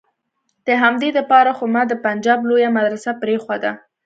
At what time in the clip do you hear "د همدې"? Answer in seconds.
0.67-1.09